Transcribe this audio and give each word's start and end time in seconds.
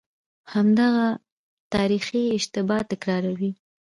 همدغه 0.53 1.07
تاریخي 1.73 2.21
اشتباه 2.37 2.81
تکراروي. 2.91 3.51